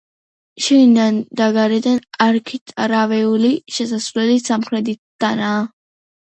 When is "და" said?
1.41-1.49